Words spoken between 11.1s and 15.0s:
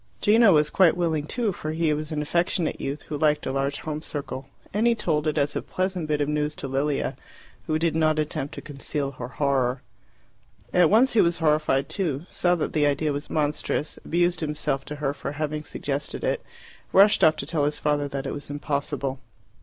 he was horrified too; saw that the idea was monstrous; abused himself to